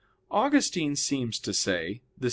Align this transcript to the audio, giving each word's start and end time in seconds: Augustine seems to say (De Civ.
Augustine 0.31 0.95
seems 0.95 1.37
to 1.37 1.53
say 1.53 1.93
(De 1.93 1.99
Civ. 1.99 2.01